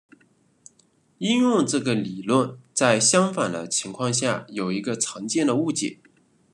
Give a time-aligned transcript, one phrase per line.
[1.19, 5.99] 应用这个理论在相反的情况下有一个常见的误解。